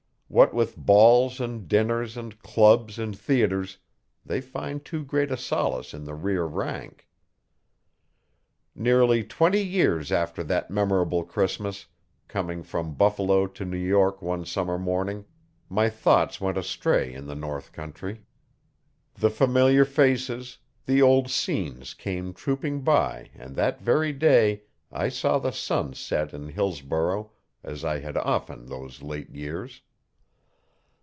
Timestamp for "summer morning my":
14.45-15.89